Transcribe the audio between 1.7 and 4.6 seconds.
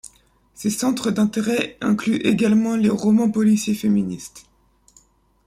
incluent également les romans policiers féministes.